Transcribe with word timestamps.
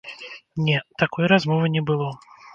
Не, 0.67 0.79
такой 1.03 1.27
размовы 1.33 1.69
не 1.75 1.83
было. 1.93 2.11